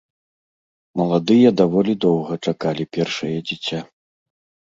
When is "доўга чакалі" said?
2.07-2.83